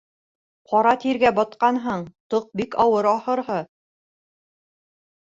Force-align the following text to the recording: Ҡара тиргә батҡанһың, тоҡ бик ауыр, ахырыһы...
Ҡара 0.71 0.93
тиргә 1.03 1.33
батҡанһың, 1.41 2.03
тоҡ 2.37 2.51
бик 2.63 2.81
ауыр, 2.87 3.13
ахырыһы... 3.15 3.63